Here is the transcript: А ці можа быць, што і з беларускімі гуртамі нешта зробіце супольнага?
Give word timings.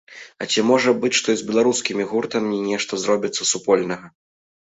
А 0.43 0.45
ці 0.53 0.61
можа 0.69 0.93
быць, 1.01 1.11
што 1.19 1.27
і 1.33 1.37
з 1.41 1.49
беларускімі 1.49 2.07
гуртамі 2.13 2.57
нешта 2.69 2.93
зробіце 3.05 3.47
супольнага? 3.53 4.05